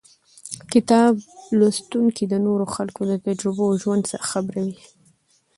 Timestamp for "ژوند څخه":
3.81-4.25